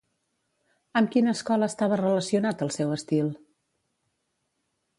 Amb 1.01 1.11
quina 1.15 1.33
escola 1.37 1.67
estava 1.71 1.99
relacionat 2.01 2.63
el 2.67 2.73
seu 2.77 2.95
estil? 2.99 3.33